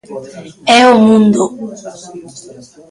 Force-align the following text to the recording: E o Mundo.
E 0.79 0.79
o 0.93 0.95
Mundo. 1.07 1.43